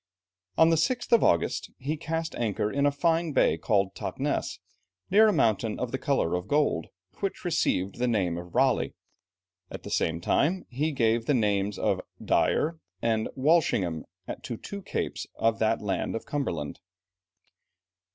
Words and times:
On 0.57 0.71
the 0.71 0.77
6th 0.77 1.11
of 1.11 1.23
August, 1.23 1.69
he 1.77 1.95
cast 1.95 2.33
anchor 2.33 2.71
in 2.71 2.87
a 2.87 2.91
fine 2.91 3.33
bay 3.33 3.55
called 3.55 3.93
Tottness; 3.93 4.57
near 5.11 5.27
a 5.27 5.31
mountain 5.31 5.79
of 5.79 5.91
the 5.91 5.99
colour 5.99 6.33
of 6.33 6.47
gold, 6.47 6.87
which 7.19 7.45
received 7.45 7.99
the 7.99 8.07
name 8.07 8.35
of 8.35 8.55
Raleigh, 8.55 8.95
at 9.69 9.83
the 9.83 9.91
same 9.91 10.19
time, 10.19 10.65
he 10.71 10.91
gave 10.91 11.27
the 11.27 11.35
names 11.35 11.77
of 11.77 12.01
Dyer 12.19 12.79
and 12.99 13.29
Walsingham 13.35 14.05
to 14.41 14.57
two 14.57 14.81
capes 14.81 15.27
of 15.35 15.59
that 15.59 15.81
land 15.83 16.15
of 16.15 16.25
Cumberland. 16.25 16.79